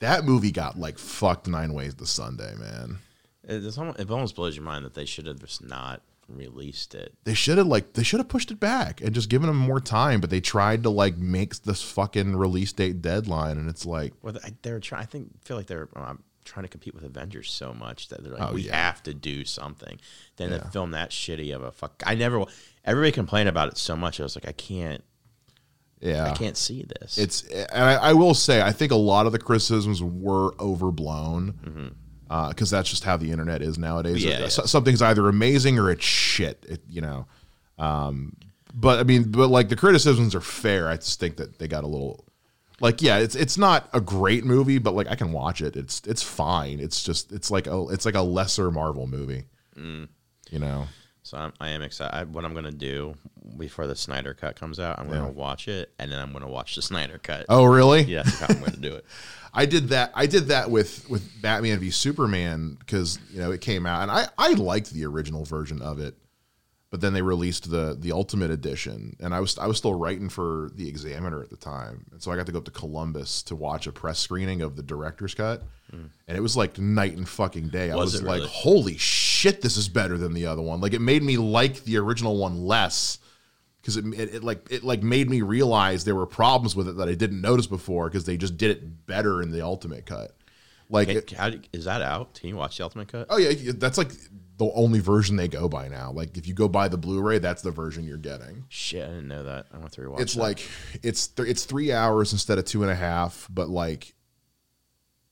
[0.00, 2.98] that movie got like fucked nine ways to Sunday, man.
[3.44, 6.94] It, it's almost, it almost blows your mind that they should have just not released
[6.94, 7.14] it.
[7.24, 9.80] They should have like they should have pushed it back and just given them more
[9.80, 14.12] time, but they tried to like make this fucking release date deadline, and it's like
[14.22, 15.02] Well, they're trying.
[15.02, 15.88] I think feel like they're.
[15.96, 18.74] Um, trying to compete with Avengers so much that they're like, Oh, we yeah.
[18.74, 20.00] have to do something.
[20.38, 20.58] Then Yeah.
[20.58, 22.44] to film that shitty of a fuck, I never.
[22.84, 24.18] Everybody complained about it so much.
[24.18, 25.04] I was like, I can't,
[26.00, 27.16] Yeah, I can't see this.
[27.16, 31.94] It's and I, I will say I think a lot of the criticisms were overblown
[32.48, 34.24] because that's just how the internet is nowadays.
[34.24, 34.48] Yeah, Uh, yeah.
[34.48, 36.64] Something's either amazing or it's shit.
[36.68, 37.26] It, you know,
[37.78, 38.36] um,
[38.74, 40.88] but I mean, but like the criticisms are fair.
[40.88, 42.24] I just think that they got a little.
[42.80, 45.76] Like yeah, it's it's not a great movie, but like I can watch it.
[45.76, 46.80] It's it's fine.
[46.80, 49.44] It's just it's like a it's like a lesser Marvel movie.
[49.76, 50.08] Mm.
[50.50, 50.86] You know,
[51.24, 52.14] So I'm, I am excited.
[52.16, 53.14] I, what I'm gonna do
[53.56, 55.30] before the Snyder cut comes out, I'm gonna Yeah.
[55.30, 57.46] watch it, and then I'm gonna watch the Snyder cut.
[57.48, 58.02] oh really?
[58.08, 59.04] Yeah, that's how I'm gonna do it.
[59.54, 60.10] I did that.
[60.14, 64.10] I did that with with Batman v Superman because you know it came out, and
[64.10, 66.14] I I liked the original version of it,
[66.92, 70.28] but then they released the the Ultimate Edition, and I was I was still writing
[70.28, 73.42] for the Examiner at the time, and so I got to go up to Columbus
[73.44, 76.04] to watch a press screening of the director's cut, hmm.
[76.28, 77.90] and it was like night and fucking day.
[77.90, 78.50] I Was was like, really?
[78.52, 80.82] holy shit, this is better than the other one.
[80.82, 83.18] Like it made me like the original one less
[83.80, 86.98] because it, it, it like it like made me realize there were problems with it
[86.98, 90.36] that I didn't notice before because they just did it better in the ultimate cut.
[90.90, 92.34] Like, Hey, it- how is that out?
[92.34, 93.26] Can you watch the Ultimate Cut?
[93.30, 94.10] oh yeah, that's like
[94.62, 96.12] the only version they go by now.
[96.12, 98.64] Like if you go buy the Blu-ray, that's the version you're getting.
[98.68, 99.66] Shit, I didn't know that.
[99.72, 100.20] I want to rewatch.
[100.20, 100.40] it's that.
[100.40, 100.68] like
[101.02, 104.14] it's th- it's three hours instead of two and a half, but like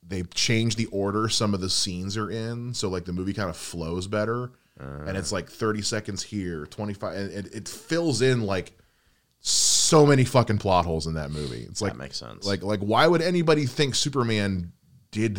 [0.07, 3.49] they changed the order some of the scenes are in, so like the movie kind
[3.49, 8.23] of flows better, and it's like thirty seconds here, twenty five, and it, it fills
[8.23, 8.77] in like
[9.39, 11.63] so many fucking plot holes in that movie.
[11.69, 12.45] It's like that makes sense.
[12.45, 14.73] like like why would anybody think Superman
[15.13, 15.39] did?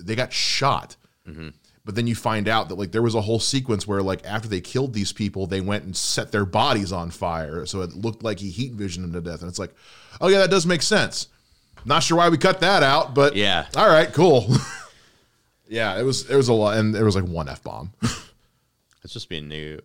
[0.00, 0.96] They got shot.
[1.28, 1.48] Mm-hmm.
[1.88, 4.46] But then you find out that like there was a whole sequence where like after
[4.46, 8.22] they killed these people, they went and set their bodies on fire, so it looked
[8.22, 9.40] like he heat visioned them to death.
[9.40, 9.74] And it's like,
[10.20, 11.28] oh yeah, that does make sense.
[11.86, 13.64] Not sure why we cut that out, but Yeah.
[13.74, 14.46] all right, cool.
[15.66, 17.94] yeah, it was it was a lot, and there was like one f bomb.
[19.02, 19.80] it's just be a new.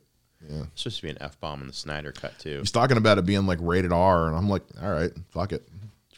[0.50, 0.64] Yeah.
[0.74, 2.60] It's supposed to be an f bomb in the Snyder Cut too.
[2.60, 5.66] He's talking about it being like rated R, and I'm like, all right, fuck it.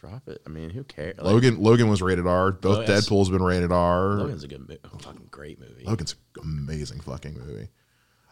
[0.10, 0.41] Drop it.
[0.46, 1.18] I mean, who cares?
[1.18, 2.52] Like, Logan Logan was rated R.
[2.52, 2.91] Both Oh.
[2.91, 4.15] Deadpool's been rated R.
[4.15, 5.84] Logan's a good, mo- fucking great movie.
[5.86, 7.70] Logan's an amazing fucking movie.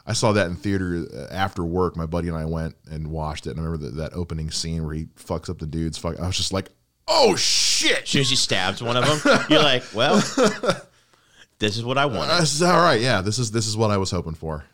[0.06, 1.96] I saw that in theater uh, after work.
[1.96, 3.52] My buddy and I went and watched it.
[3.52, 5.98] And I remember that, that opening scene where he fucks up the dudes.
[5.98, 6.70] Fuck, I was just like,
[7.08, 8.04] oh shit.
[8.04, 10.16] As soon as he stabs one of them, you're like, well,
[11.60, 12.42] this is what I wanted.
[12.44, 13.00] Is all right.
[13.02, 14.66] Yeah, this is this is what I was hoping for.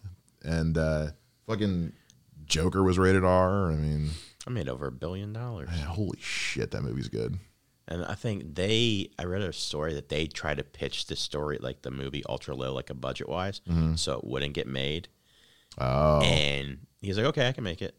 [0.44, 1.08] And uh,
[1.48, 1.94] fucking
[2.46, 3.72] Joker was rated R.
[3.72, 4.10] I mean,
[4.48, 5.70] I made over a billion dollars.
[5.70, 7.38] man, holy shit, that movie's good.
[7.88, 11.58] And I think they, I read a story that they tried to pitch the story,
[11.60, 13.96] like the movie, ultra low, like a budget wise, mm-hmm.
[13.96, 15.08] so it wouldn't get made.
[15.80, 17.96] Oh, And he's like, okay, I can make it.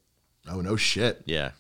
[0.49, 1.23] oh no shit.
[1.27, 1.53] Yeah.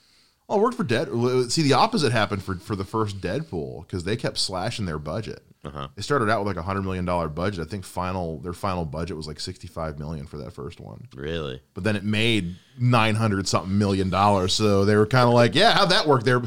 [0.49, 1.09] Oh, it worked for Dead.
[1.51, 5.45] See, the opposite happened for for the first Deadpool because they kept slashing their budget.
[5.63, 5.89] Uh-huh.
[5.95, 7.67] They started out with like a hundred million dollar budget.
[7.67, 11.07] I think final their final budget was like sixty five million for that first one.
[11.15, 11.61] Really?
[11.75, 14.55] But then it made nine hundred something million dollars.
[14.55, 16.41] So they were kind of like, yeah, how'd that work there?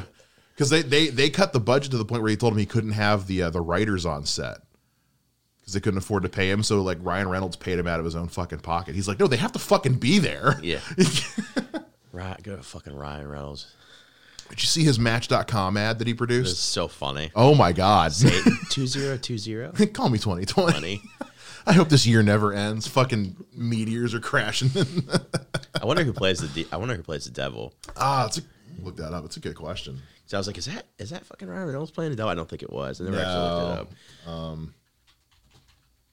[0.55, 2.65] Because they, they they cut the budget to the point where he told him he
[2.65, 4.57] couldn't have the uh, the writers on set
[5.59, 6.63] because they couldn't afford to pay him.
[6.63, 8.95] So like Ryan Reynolds paid him out of his own fucking pocket.
[8.95, 10.59] He's like, no, they have to fucking be there.
[10.61, 10.81] Yeah.
[12.11, 12.41] right.
[12.43, 13.73] Go to fucking Ryan Reynolds.
[14.53, 16.51] Did you see his Match.com ad that he produced?
[16.51, 17.31] It's so funny.
[17.35, 18.11] Oh my god.
[18.69, 19.17] Two zero.
[19.93, 20.45] Call me 2020.
[20.71, 21.01] Funny.
[21.65, 22.85] I hope this year never ends.
[22.87, 24.69] Fucking meteors are crashing.
[25.81, 26.49] I wonder who plays the.
[26.49, 27.73] De- I wonder who plays the devil.
[27.97, 28.41] ah, it's a,
[28.83, 29.25] look that up.
[29.25, 29.99] It's a good question.
[30.27, 32.29] So I was like, is that is that fucking Ryan Reynolds playing the devil?
[32.29, 33.01] I don't think it was.
[33.01, 33.91] I never actually looked
[34.25, 34.29] it up.
[34.29, 34.73] Um.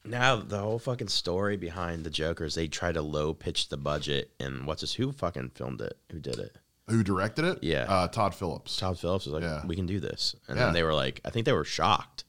[0.02, 4.30] Now the whole fucking story behind the Joker's, they tried to low pitch the budget,
[4.40, 4.94] and what's this?
[4.94, 5.98] Who fucking filmed it?
[6.10, 6.56] Who did it?
[6.90, 7.58] Who directed it?
[7.62, 7.86] Yeah.
[7.88, 8.76] uh, Todd Phillips.
[8.76, 9.64] Todd Phillips was like, Yeah.
[9.66, 10.66] we can do this, and Yeah.
[10.66, 12.24] then they were like, I think they were shocked.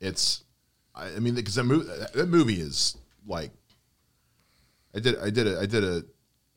[0.00, 0.44] It's,
[0.94, 2.96] I, mean, because that movie, that movie is
[3.26, 3.50] like,
[4.94, 6.02] I did, I did, a, I did a,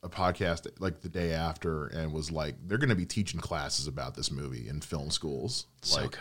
[0.02, 3.86] a podcast like the day after, and was like, they're going to be teaching classes
[3.86, 5.66] about this movie in film schools.
[5.82, 6.20] So like, good.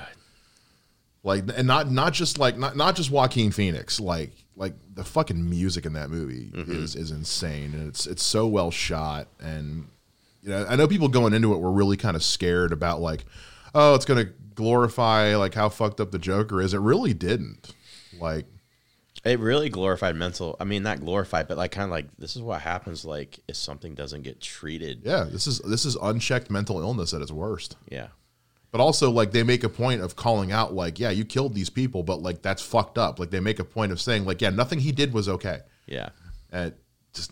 [1.23, 5.49] like and not not just like not not just Joaquin Phoenix like like the fucking
[5.49, 9.87] music in that movie is is insane and it's it's so well shot and
[10.45, 13.25] you know I know people going into it were really kind of scared about like
[13.73, 17.73] oh it's gonna glorify like how fucked up the Joker is it really didn't
[18.19, 18.45] like
[19.25, 20.55] It really glorified mental.
[20.59, 23.03] I mean, not glorified, but like kind of like this is what happens.
[23.03, 25.01] Like if something doesn't get treated.
[25.03, 28.07] yeah this is this is unchecked mental illness at its worst Yeah.
[28.71, 31.69] but also like they make a point of calling out like yeah you killed these
[31.71, 34.51] people but like that's fucked up like they make a point of saying like yeah
[34.51, 36.09] nothing he did was okay Yeah.
[36.51, 36.73] and
[37.13, 37.31] just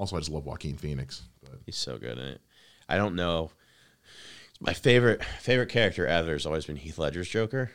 [0.00, 2.40] also I just love Joaquin Phoenix but He's so good in it.
[2.88, 3.50] I don't know.
[4.60, 7.70] My favorite favorite character ever has always been Heath Ledger's Joker.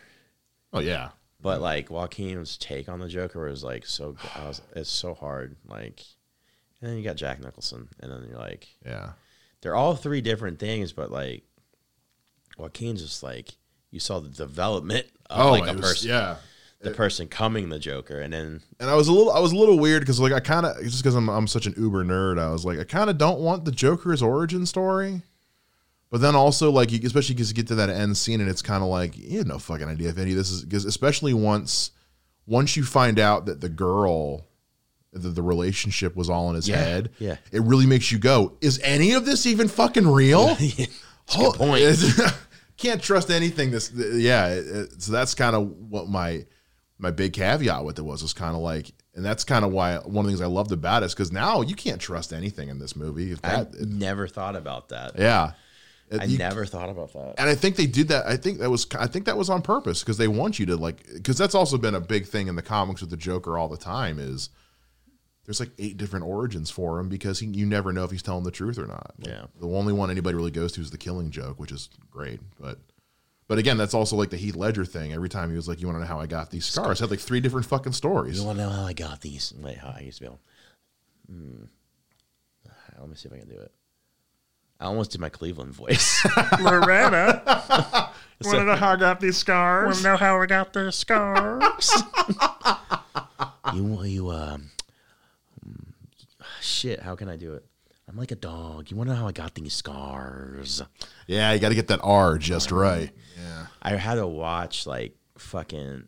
[0.73, 1.09] Oh yeah.
[1.41, 4.15] But like Joaquin's take on the Joker was like so.
[4.45, 5.55] Was, it's so hard.
[5.67, 6.01] Like,
[6.81, 9.11] and then you got Jack Nicholson, and then you're like, Yeah.
[9.61, 11.43] they're all three different things, but like
[12.57, 13.55] Joaquin's just like
[13.91, 16.35] you saw the development of oh, like Oh, it a was- person, yeah.
[16.85, 19.55] The person coming the Joker, and then And I was a little, I was a
[19.55, 22.39] little weird because like I kind of just because I'm I'm such an uber nerd,
[22.39, 25.21] I was like I kind of don't want the Joker's origin story.
[26.11, 28.61] But then also like you, especially because you get to that end scene and it's
[28.61, 31.33] kind of like you have no fucking idea if any of this is because especially
[31.33, 31.91] once
[32.45, 34.45] once you find out that the girl
[35.11, 37.37] the, the relationship was all in his Yeah, head yeah.
[37.51, 40.55] it really makes you go is any of this even fucking real
[41.37, 41.83] good point.
[42.77, 43.71] Can't trust anything.
[43.71, 44.47] This, yeah.
[44.49, 46.45] it- it- so that's kind of what my
[46.97, 48.21] my big caveat with it was.
[48.21, 50.71] Was kind of like, and that's kind of why one of the things I loved
[50.71, 53.31] about it is because now you can't trust anything in this movie.
[53.31, 55.17] If I that, never thought about that.
[55.19, 55.51] yeah.
[56.11, 57.35] It- I you- never thought about that.
[57.39, 58.27] and I think they did that.
[58.27, 60.75] I think that was I think that was on purpose because they want you to
[60.77, 63.67] like because that's also been a big thing in the comics with the Joker all
[63.67, 64.49] the time is
[65.45, 68.43] there's like eight different origins for him because he, you never know if he's telling
[68.43, 69.13] the truth or not.
[69.19, 69.45] Like, Yeah.
[69.59, 72.79] the only one anybody really goes to is the Killing Joke, which is great, but.
[73.47, 75.13] But again, that's also like the Heath Ledger thing.
[75.13, 77.11] Every time he was like, "You want to know how I got these scars?" had
[77.11, 78.39] like three different fucking stories.
[78.39, 79.53] You want to know how I got these?
[79.57, 80.39] Wait, how I used to be able.
[81.29, 81.63] Hmm.
[82.99, 83.71] Let me see if I can do it.
[84.79, 86.25] I almost did my Cleveland voice.
[86.59, 87.41] Loretta.
[88.41, 89.85] So- Want to know how I got these scars?
[89.85, 91.91] Want to know how I got the scars?
[93.73, 94.69] you want you um
[95.67, 95.85] mm,
[96.61, 97.65] shit how can i do it
[98.15, 98.89] i'm like a dog.
[98.89, 100.81] You want to know how i got these scars?
[101.27, 103.11] Yeah, you got to get that R just right.
[103.37, 106.07] Yeah, i had to watch like fucking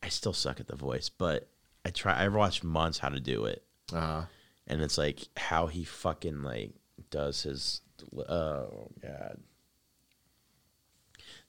[0.00, 1.48] i still suck at the voice but
[1.84, 3.64] i try i watched months how to do it.
[3.92, 4.24] Uh,
[4.68, 6.70] and it's like how he fucking like
[7.10, 7.80] does his
[8.28, 9.40] oh god.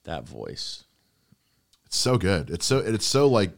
[0.05, 0.83] That voice.
[1.85, 2.49] It's so good.
[2.49, 3.51] It's so it's so like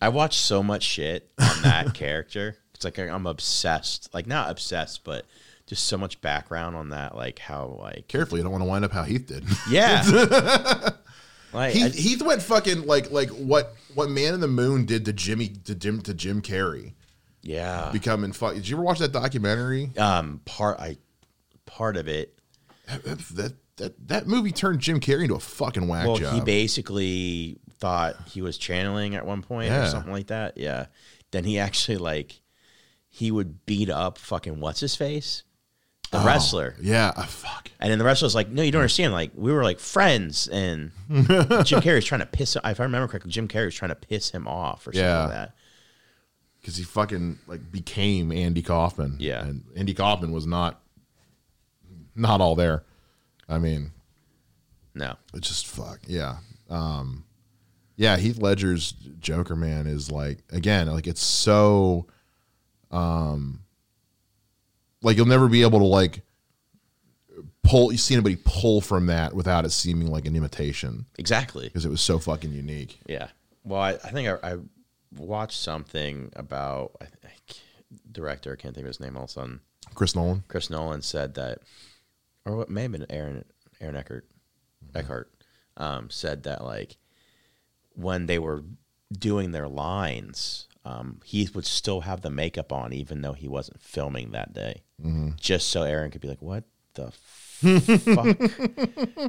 [0.00, 2.56] I watched so much shit on that character.
[2.78, 4.14] It's like I'm obsessed.
[4.14, 5.26] Like not obsessed, but
[5.66, 7.16] just so much background on that.
[7.16, 8.38] Like how like carefully.
[8.38, 9.44] You don't want to wind up how Heath did.
[9.70, 10.02] yeah.
[11.52, 15.04] like Heath, I- Heath went fucking like like what what Man in the Moon did
[15.06, 16.92] to Jimmy to Jim to Jim Carrey
[17.42, 17.90] yeah.
[17.92, 18.54] becoming fuck.
[18.54, 19.90] Did you ever watch that documentary?
[19.96, 20.98] Um part I
[21.66, 22.38] part of it.
[22.86, 26.34] That that that, that movie turned Jim Carrey into a fucking whack Well, job.
[26.34, 30.56] he basically thought he was channeling at one point or something like that.
[30.56, 30.86] Yeah.
[31.30, 32.40] Then he actually like
[33.18, 35.42] he would beat up fucking what's his face?
[36.10, 36.74] The Oh, wrestler.
[36.80, 37.70] Yeah, uh, fuck.
[37.80, 39.12] And then the wrestler's like, no, you don't understand.
[39.12, 40.48] Like, we were like friends.
[40.48, 44.30] And Jim Carrey's trying to piss If I remember correctly, Jim Carrey's trying to piss
[44.30, 45.20] him off or something Yeah.
[45.24, 45.54] like that.
[46.60, 49.16] Because he fucking like became Andy Kaufman.
[49.18, 49.42] Yeah.
[49.44, 50.80] and Andy Kaufman was not
[52.14, 52.84] not all there.
[53.48, 53.92] I mean,
[54.94, 55.14] No.
[55.34, 56.36] It's just fuck yeah
[56.70, 57.24] um
[57.96, 62.06] yeah heath ledger's joker man is like again like it's so
[62.90, 63.60] um
[65.02, 66.22] like you'll never be able to like
[67.62, 71.64] pull you see anybody pull from that without it seeming like an imitation Exactly.
[71.64, 73.28] because it was so fucking unique Yeah.
[73.64, 74.56] Well, I, I think I, I
[75.16, 77.60] watched something about I think
[78.10, 79.60] director, I can't think of his name all of a sudden.
[79.94, 81.58] chris nolan Chris Nolan said that,
[82.46, 83.44] or what may have been Aaron
[83.80, 84.26] Aaron Eckhart,
[84.94, 85.30] Eckhart,
[85.76, 86.96] um, said that like
[87.94, 88.62] when they were
[89.12, 93.80] doing their lines, um, he would still have the makeup on even though he wasn't
[93.80, 95.30] filming that day, mm-hmm.
[95.38, 98.38] just so Aaron could be like, "What the fuck?"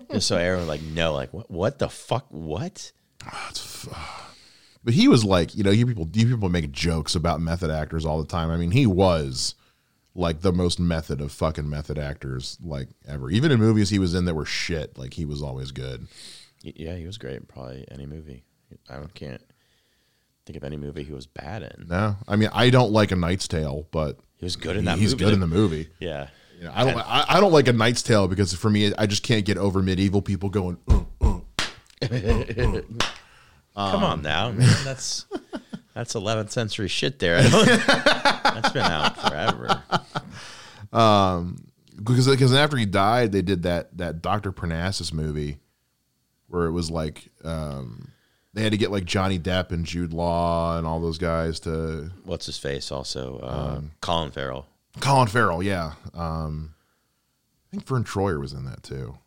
[0.12, 1.50] just so Aaron would like, "No, like what?
[1.52, 2.28] What the fuck?
[2.30, 2.92] What?"
[3.26, 3.52] Ah,
[3.92, 4.32] ah.
[4.84, 8.06] but he was like you know you people you people make jokes about method actors
[8.06, 9.56] all the time i mean he was
[10.16, 14.14] like the most method of fucking method actors like ever even in movies he was
[14.16, 16.08] in that were shit like he was always good
[16.64, 17.36] Yeah, he was great.
[17.38, 18.44] in Probably any movie.
[18.90, 19.42] I don't- can't
[20.50, 21.86] think of any movie he was bad in.
[21.90, 24.98] No, I mean I don't like a Knight's Tale, but He was good in that
[24.98, 25.24] he's movie.
[25.26, 25.90] good in the movie.
[26.00, 26.30] Yeah.
[26.58, 26.98] You know, I don't.
[26.98, 29.82] I, I don't like a Knight's Tale because for me, I just can't get over
[29.82, 30.78] medieval people going.
[30.90, 31.00] Uh,
[33.78, 33.92] uh.
[33.92, 34.68] Come on now, man.
[34.84, 35.26] That's
[35.94, 37.42] that's 11th century shit there.
[37.44, 39.84] That's been out forever.
[40.92, 41.64] Um,
[42.04, 45.60] because because after he died, they did that that Doctor Parnassus movie,
[46.48, 48.12] where it was like um,
[48.54, 52.12] they had to get like Johnny Depp and Jude Law and all those guys to
[52.24, 52.92] What's his face?
[52.92, 54.66] Also, uh, Colin Farrell.
[55.00, 55.62] Colin Farrell.
[55.64, 56.74] Yeah, um,
[57.68, 59.18] I think Verne Troyer was in that too.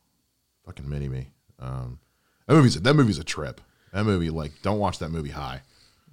[0.67, 1.29] Fucking mini me.
[1.59, 1.99] Um,
[2.47, 3.61] that movie's that movie's a trip.
[3.93, 5.61] That movie, like, don't watch that movie high.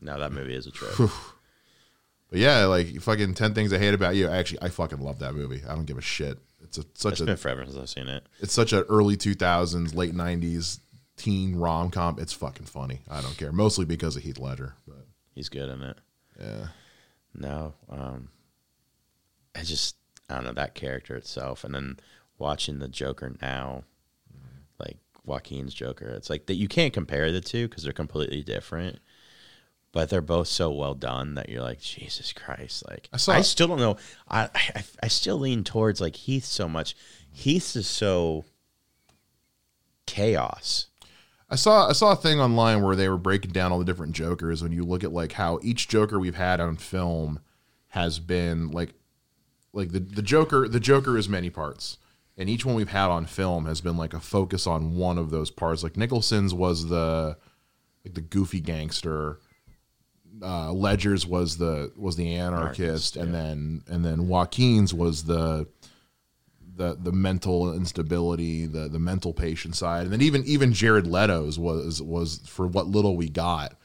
[0.02, 0.94] No, that movie is a trip.
[2.30, 4.28] But yeah, like fucking ten things I hate about you.
[4.28, 5.64] Actually, I fucking love that movie.
[5.68, 6.38] I don't give a shit.
[6.64, 8.24] It's a, such It's a been forever since I've seen it.
[8.40, 10.80] it's such a early two thousands, late nineties
[11.20, 12.18] teen rom com.
[12.20, 13.02] It's fucking funny.
[13.10, 13.52] I don't care.
[13.52, 14.76] Mostly because of Heath Ledger.
[14.88, 15.06] But
[15.36, 15.98] He's good in it.
[16.40, 16.68] yeah.
[17.36, 18.30] No, um,
[19.56, 19.96] I just
[20.30, 22.00] I don't know that character itself, and then
[22.40, 23.84] watching the Joker now,
[24.80, 29.00] like Joaquin's Joker, it's like that you can't compare the two because they're completely different.
[29.92, 32.84] But they're both so well done that you're like Jesus Christ!
[32.90, 33.98] Like I I, still don't know.
[34.28, 36.96] I, I I still lean towards like Heath so much.
[37.32, 38.46] Heath is so
[40.06, 40.88] chaos.
[41.50, 44.14] I saw I saw a thing online where they were breaking down all the different
[44.14, 44.62] Jokers.
[44.62, 47.40] When you look at like how each Joker we've had on film
[47.90, 48.94] has been like
[49.74, 51.98] like the the Joker the Joker is many parts,
[52.38, 55.32] and each one we've had on film has been like a focus on one of
[55.32, 55.82] those parts.
[55.82, 57.38] Like Nicholson's was the
[58.06, 59.40] like the goofy gangster.
[60.42, 65.68] Uh, Ledger's was the was the anarchist, Anarchist, and then and then Joaquin's was the
[66.80, 71.60] the the mental instability, the the mental patient side, and then even even Jared Leto's
[71.60, 73.76] was was for what little we got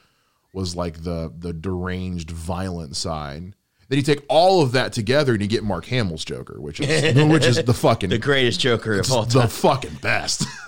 [0.53, 3.53] was like the the deranged violent side.
[3.87, 7.15] Then you take all of that together and you get Mark Hamill's Joker, which is
[7.29, 10.47] which is the fucking The greatest Joker of all time, the fucking best.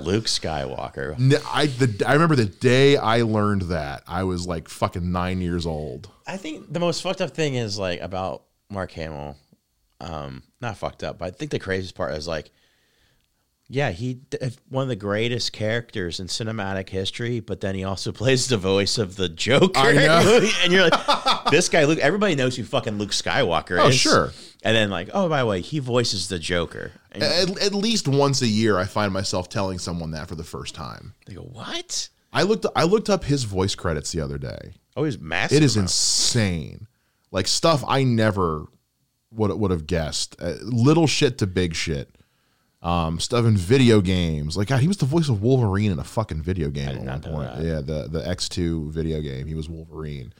[0.00, 1.14] Luke Skywalker.
[1.18, 5.40] N- I the I remember the day I learned that I was like fucking nine
[5.40, 6.08] years old.
[6.24, 9.36] I think the most fucked up thing is like about Mark Hamill.
[10.02, 12.50] Um, not fucked up, but I think the craziest part is like,
[13.68, 14.18] yeah, he
[14.68, 18.98] one of the greatest characters in cinematic history, but then he also plays the voice
[18.98, 19.78] of the Joker.
[19.78, 22.00] And you're like, this guy, Luke.
[22.00, 23.94] Everybody knows who fucking Luke Skywalker Oh, is.
[23.94, 24.32] sure.
[24.64, 26.92] And then like, oh, by the way, he voices the Joker.
[27.12, 27.22] At,
[27.62, 31.14] at least once a year, I find myself telling someone that for the first time.
[31.26, 32.08] they go, what?
[32.32, 34.74] I looked I looked up his voice credits the other day.
[34.96, 35.56] Oh, he's massive.
[35.58, 35.84] It is amount.
[35.90, 36.86] insane.
[37.30, 38.66] Like stuff I never
[39.34, 40.36] would would have guessed.
[40.40, 42.16] Uh, little shit to big shit.
[42.82, 44.56] Um, stuff in video games.
[44.56, 47.20] Like God, he was the voice of Wolverine in a fucking video game at one
[47.20, 47.56] point.
[47.56, 47.64] that.
[47.64, 49.46] Yeah, the the X two video game.
[49.46, 50.32] He was Wolverine.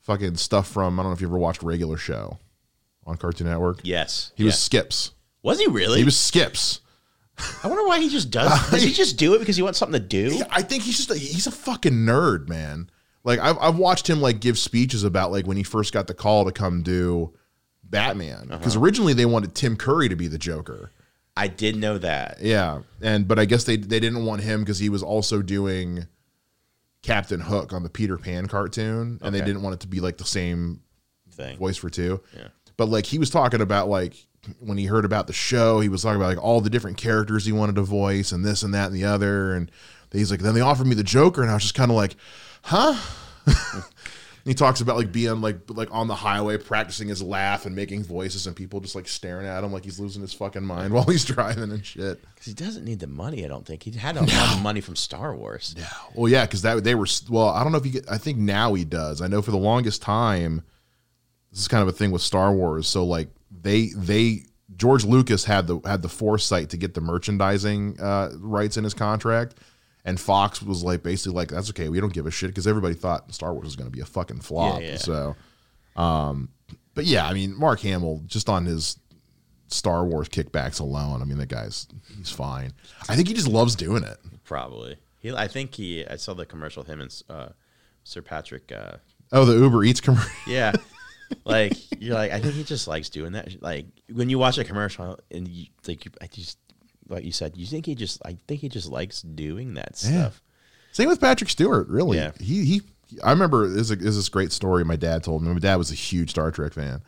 [0.00, 2.38] Fucking stuff from I don't know if you ever watched Regular Show
[3.06, 3.80] on Cartoon Network.
[3.82, 5.12] Yes, He was Skips.
[5.42, 5.98] Was he really?
[5.98, 6.80] He was Skips.
[7.62, 8.70] I wonder why he just does.
[8.70, 10.40] Does he just do it because he wants something to do?
[10.50, 12.88] I think he's just a, he's a fucking nerd, man.
[13.24, 16.14] Like I've I've watched him like give speeches about like when he first got the
[16.14, 17.34] call to come do
[17.88, 18.58] Batman uh-huh.
[18.58, 20.90] because originally they wanted Tim Curry to be the Joker.
[21.36, 22.38] I did know that.
[22.40, 26.06] Yeah, and but I guess they they didn't want him because he was also doing
[27.02, 30.16] Captain Hook on the Peter Pan cartoon, and they didn't want it to be like
[30.16, 30.80] the same
[31.32, 31.58] Thing.
[31.58, 32.20] voice for two.
[32.36, 32.48] Yeah.
[32.76, 34.14] But like he was talking about like
[34.60, 37.44] when he heard about the show, he was talking about like all the different characters
[37.44, 39.54] he wanted to voice and this and that and the other.
[39.54, 39.70] And
[40.12, 42.16] he's like, then they offered me the Joker, and I was just kind of like,
[42.62, 42.96] huh?
[44.44, 47.74] And he talks about like being like like on the highway practicing his laugh and
[47.74, 50.92] making voices and people just like staring at him like he's losing his fucking mind
[50.92, 52.20] while he's driving and shit.
[52.34, 53.42] Because he doesn't need the money.
[53.44, 55.74] I don't think he had a lot of money from Star Wars.
[55.78, 55.88] Yeah.
[56.14, 57.48] Well, yeah, because that they were well.
[57.48, 57.90] I don't know if he.
[57.90, 59.22] Get, I think now he does.
[59.22, 60.62] I know for the longest time,
[61.50, 62.86] this is kind of a thing with Star Wars.
[62.86, 64.42] So like they they
[64.76, 68.94] George Lucas had the had the foresight to get the merchandising uh, rights in his
[68.94, 69.54] contract,
[70.04, 71.88] and Fox was like basically like that's okay.
[71.88, 74.06] We don't give a shit because everybody thought Star Wars was going to be a
[74.06, 74.80] fucking flop.
[74.80, 74.96] Yeah, yeah.
[74.96, 75.36] So,
[75.96, 76.50] um,
[76.94, 78.98] but yeah, I mean Mark Hamill just on his
[79.68, 81.22] Star Wars kickbacks alone.
[81.22, 82.72] I mean the guy's he's fine.
[83.08, 84.18] I think he just loves doing it.
[84.44, 84.96] Probably.
[85.18, 85.32] He.
[85.32, 86.06] I think he.
[86.06, 87.48] I saw the commercial with him and uh,
[88.04, 88.70] Sir Patrick.
[88.70, 88.96] Uh,
[89.32, 90.30] Oh, the Uber Eats commercial.
[90.46, 90.72] yeah.
[91.44, 93.60] like you're like I think he just likes doing that.
[93.62, 96.58] Like when you watch a commercial and you like you, I just
[97.08, 100.40] like you said, you think he just I think he just likes doing that stuff.
[100.92, 102.18] Same with Patrick Stewart, really.
[102.18, 102.32] Yeah.
[102.40, 102.82] He he.
[103.22, 105.52] I remember this is, a, this is this great story my dad told me.
[105.52, 107.02] My dad was a huge Star Trek fan.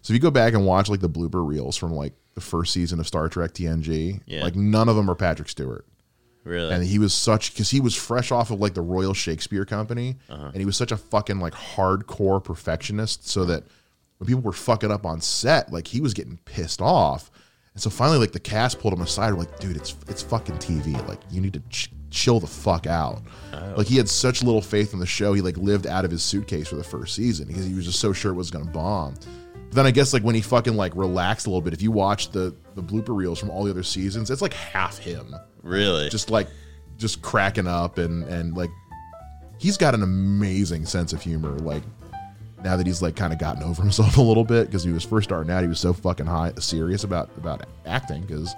[0.00, 2.72] So if you go back and watch like the blooper reels from like the first
[2.72, 4.42] season of Star Trek TNG, Yeah.
[4.42, 5.86] like none of them are Patrick Stewart.
[6.44, 6.72] Really.
[6.74, 10.16] And he was such because he was fresh off of like the Royal Shakespeare Company,
[10.28, 10.46] Uh-huh.
[10.46, 13.28] and he was such a fucking like hardcore perfectionist.
[13.28, 13.64] So that
[14.18, 17.30] when people were fucking up on set, like he was getting pissed off.
[17.74, 20.92] And so finally, like the cast pulled him aside, like, dude, it's it's fucking TV.
[21.08, 23.22] Like you need to ch- chill the fuck out.
[23.52, 23.74] Oh.
[23.78, 26.22] Like he had such little faith in the show, he like lived out of his
[26.22, 29.14] suitcase for the first season because he was just so sure it was gonna bomb.
[29.54, 31.90] But then I guess like when he fucking like relaxed a little bit, if you
[31.90, 36.10] watch the the blooper reels from all the other seasons, it's like half him really.
[36.10, 36.48] just like
[36.98, 38.70] just cracking up and and like
[39.58, 41.82] he's got an amazing sense of humor like
[42.64, 45.04] now that he's like kind of gotten over himself a little bit because he was
[45.04, 48.54] first starting out he was so fucking high serious about about acting because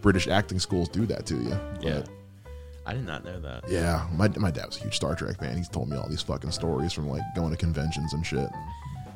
[0.00, 2.00] british acting schools do that to you yeah.
[2.00, 2.08] But,
[2.86, 3.68] I did not know that.
[3.68, 6.22] yeah my, my dad was a huge star trek fan he's told me all these
[6.22, 8.48] fucking stories from like going to conventions and shit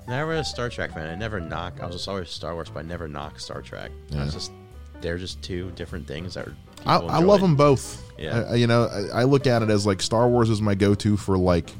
[0.07, 1.09] Never a Star Trek fan.
[1.09, 1.79] I never knock.
[1.81, 3.91] I was just always Star Wars, but I never knock Star Trek.
[4.15, 4.53] I was just
[5.01, 6.55] they're just two different things that are.
[6.85, 8.03] I, I love them both.
[8.19, 8.45] Yeah.
[8.51, 11.17] I- you know, I, I look at it as like Star Wars is my go-to
[11.17, 11.71] for like,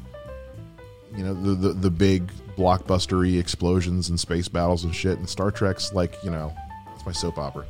[1.17, 5.51] you know, the the, the big blockbustery explosions and space battles and shit, and Star
[5.51, 6.53] Trek's like, you know,
[6.93, 7.65] it's my soap opera.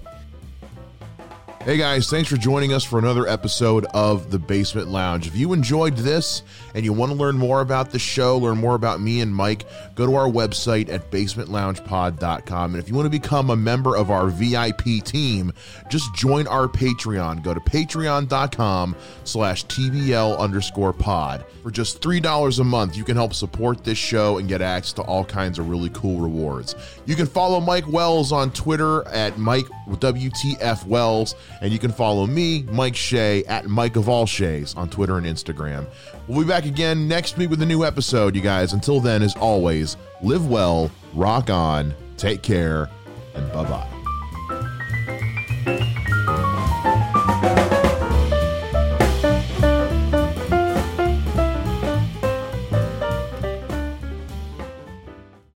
[1.66, 5.26] Hey guys, thanks for joining us for another episode of The Basement Lounge.
[5.26, 6.44] If you enjoyed this
[6.76, 9.66] and you want to learn more about the show, learn more about me and Mike,
[9.96, 12.76] go to our website at basementloungepod.com.
[12.76, 15.54] And if you want to become a member of our VIP team,
[15.90, 17.42] just join our Patreon.
[17.42, 21.46] Go to patreon.com slash TBL underscore pod.
[21.64, 25.02] For just $3 a month, you can help support this show and get access to
[25.02, 26.76] all kinds of really cool rewards.
[27.08, 32.26] You can follow Mike Wells on Twitter at Mike WTF Wells, and you can follow
[32.26, 35.86] me, Mike Shea, at Mike of all Shays on Twitter and Instagram.
[36.28, 38.74] We'll be back again next week with a new episode, you guys.
[38.74, 42.90] Until then, as always, live well, rock on, take care,
[43.36, 43.95] and bye bye.